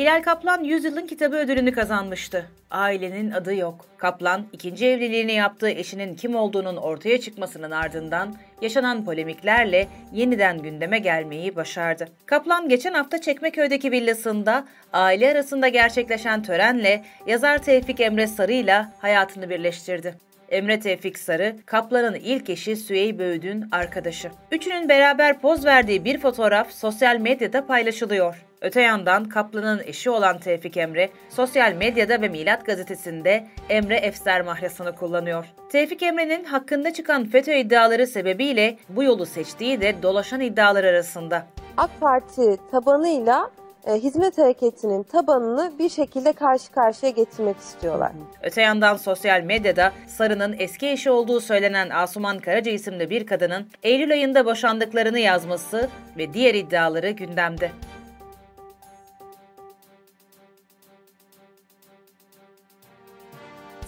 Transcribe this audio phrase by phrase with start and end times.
[0.00, 2.46] Hilal Kaplan Yüzyılın Kitabı ödülünü kazanmıştı.
[2.70, 3.86] Ailenin adı yok.
[3.98, 11.56] Kaplan, ikinci evliliğini yaptığı eşinin kim olduğunun ortaya çıkmasının ardından yaşanan polemiklerle yeniden gündeme gelmeyi
[11.56, 12.08] başardı.
[12.26, 19.50] Kaplan geçen hafta Çekmeköy'deki villasında aile arasında gerçekleşen törenle yazar Tevfik Emre Sarı ile hayatını
[19.50, 20.14] birleştirdi.
[20.50, 24.30] Emre Tevfik Sarı, Kaplan'ın ilk eşi Süheyb Öğüd'ün arkadaşı.
[24.52, 28.44] Üçünün beraber poz verdiği bir fotoğraf sosyal medyada paylaşılıyor.
[28.60, 34.96] Öte yandan Kaplan'ın eşi olan Tevfik Emre, sosyal medyada ve Milat gazetesinde Emre Efser mahlasını
[34.96, 35.46] kullanıyor.
[35.72, 41.46] Tevfik Emre'nin hakkında çıkan FETÖ iddiaları sebebiyle bu yolu seçtiği de dolaşan iddialar arasında.
[41.76, 43.50] AK Parti tabanıyla
[43.86, 48.12] e, hizmet hareketinin tabanını bir şekilde karşı karşıya getirmek istiyorlar.
[48.42, 54.12] Öte yandan sosyal medyada Sarı'nın eski eşi olduğu söylenen Asuman Karaca isimli bir kadının Eylül
[54.12, 55.88] ayında boşandıklarını yazması
[56.18, 57.70] ve diğer iddiaları gündemde.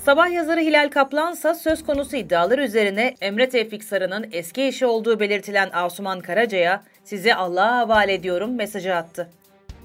[0.04, 5.70] Sabah yazarı Hilal Kaplansa söz konusu iddialar üzerine Emre Tevfik Sarı'nın eski eşi olduğu belirtilen
[5.72, 9.28] Asuman Karaca'ya sizi Allah'a havale ediyorum mesajı attı.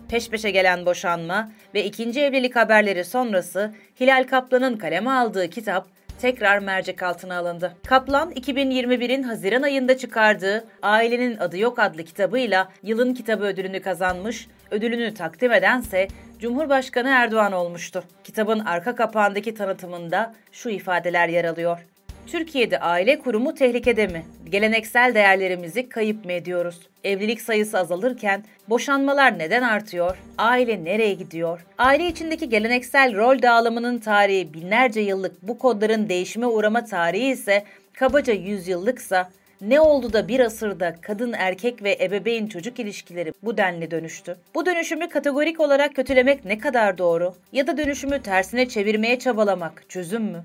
[0.09, 5.87] Peş peşe gelen boşanma ve ikinci evlilik haberleri sonrası Hilal Kaplan'ın kaleme aldığı kitap
[6.21, 7.73] tekrar mercek altına alındı.
[7.87, 15.13] Kaplan 2021'in Haziran ayında çıkardığı Ailenin Adı Yok adlı kitabıyla yılın kitabı ödülünü kazanmış, ödülünü
[15.13, 16.07] takdim edense
[16.39, 18.03] Cumhurbaşkanı Erdoğan olmuştu.
[18.23, 21.96] Kitabın arka kapağındaki tanıtımında şu ifadeler yer alıyor.
[22.27, 24.25] Türkiye'de aile kurumu tehlikede mi?
[24.49, 26.79] Geleneksel değerlerimizi kayıp mı ediyoruz?
[27.03, 30.17] Evlilik sayısı azalırken boşanmalar neden artıyor?
[30.37, 31.65] Aile nereye gidiyor?
[31.77, 38.33] Aile içindeki geleneksel rol dağılımının tarihi binlerce yıllık bu kodların değişime uğrama tarihi ise kabaca
[38.33, 39.29] yüzyıllıksa
[39.61, 44.37] ne oldu da bir asırda kadın erkek ve ebeveyn çocuk ilişkileri bu denli dönüştü?
[44.55, 47.33] Bu dönüşümü kategorik olarak kötülemek ne kadar doğru?
[47.51, 50.43] Ya da dönüşümü tersine çevirmeye çabalamak çözüm mü?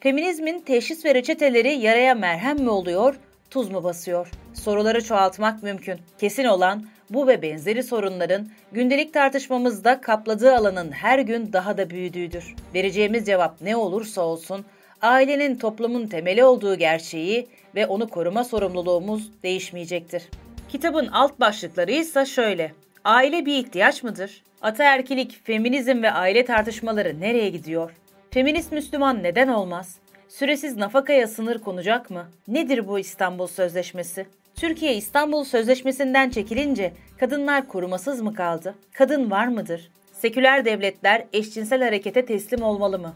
[0.00, 3.14] Feminizmin teşhis ve reçeteleri yaraya merhem mi oluyor,
[3.50, 4.30] tuz mu basıyor?
[4.54, 5.98] Soruları çoğaltmak mümkün.
[6.18, 12.54] Kesin olan bu ve benzeri sorunların gündelik tartışmamızda kapladığı alanın her gün daha da büyüdüğüdür.
[12.74, 14.64] Vereceğimiz cevap ne olursa olsun
[15.02, 20.22] ailenin toplumun temeli olduğu gerçeği ve onu koruma sorumluluğumuz değişmeyecektir.
[20.68, 22.72] Kitabın alt başlıkları ise şöyle.
[23.04, 24.42] Aile bir ihtiyaç mıdır?
[24.62, 27.92] Ataerkilik, feminizm ve aile tartışmaları nereye gidiyor?
[28.36, 29.98] Feminist Müslüman neden olmaz?
[30.28, 32.26] Süresiz nafakaya sınır konacak mı?
[32.48, 34.26] Nedir bu İstanbul Sözleşmesi?
[34.56, 38.74] Türkiye İstanbul Sözleşmesi'nden çekilince kadınlar korumasız mı kaldı?
[38.92, 39.90] Kadın var mıdır?
[40.12, 43.12] Seküler devletler eşcinsel harekete teslim olmalı mı?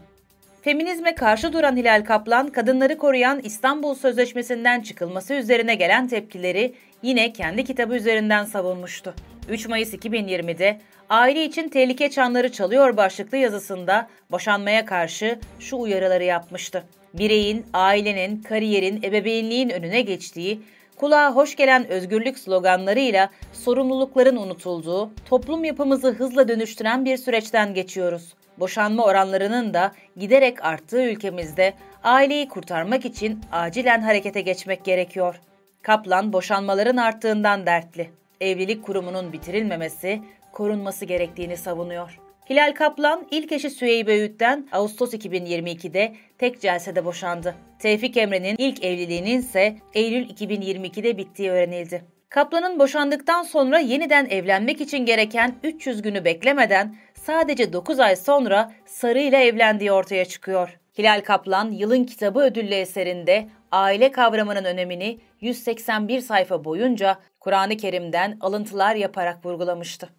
[0.61, 7.63] Feminizme karşı duran Hilal Kaplan, kadınları koruyan İstanbul Sözleşmesi'nden çıkılması üzerine gelen tepkileri yine kendi
[7.63, 9.15] kitabı üzerinden savunmuştu.
[9.49, 10.79] 3 Mayıs 2020'de
[11.11, 16.83] Aile için tehlike çanları çalıyor başlıklı yazısında boşanmaya karşı şu uyarıları yapmıştı.
[17.13, 20.61] Bireyin, ailenin, kariyerin, ebeveynliğin önüne geçtiği,
[20.95, 28.33] kulağa hoş gelen özgürlük sloganlarıyla sorumlulukların unutulduğu, toplum yapımızı hızla dönüştüren bir süreçten geçiyoruz.
[28.59, 35.41] Boşanma oranlarının da giderek arttığı ülkemizde aileyi kurtarmak için acilen harekete geçmek gerekiyor.
[35.81, 38.20] Kaplan boşanmaların arttığından dertli.
[38.41, 40.21] Evlilik kurumunun bitirilmemesi,
[40.51, 42.19] korunması gerektiğini savunuyor.
[42.49, 47.55] Hilal Kaplan ilk eşi Süheyb Öğüt'ten Ağustos 2022'de tek celsede boşandı.
[47.79, 52.05] Tevfik Emre'nin ilk evliliğinin ise Eylül 2022'de bittiği öğrenildi.
[52.29, 59.19] Kaplan'ın boşandıktan sonra yeniden evlenmek için gereken 300 günü beklemeden sadece 9 ay sonra Sarı
[59.19, 60.80] ile evlendiği ortaya çıkıyor.
[60.97, 68.95] Hilal Kaplan yılın kitabı ödüllü eserinde aile kavramının önemini 181 sayfa boyunca Kur'an-ı Kerim'den alıntılar
[68.95, 70.09] yaparak vurgulamıştı.